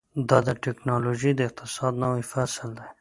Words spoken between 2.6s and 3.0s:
دی.